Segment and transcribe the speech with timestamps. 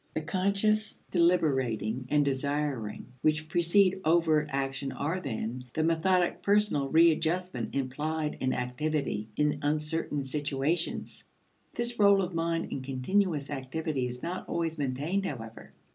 [0.15, 7.75] The conscious deliberating and desiring which precede overt action are, then, the methodic personal readjustment
[7.75, 11.23] implied in activity in uncertain situations.
[11.75, 15.71] This role of mind in continuous activity is not always maintained, however.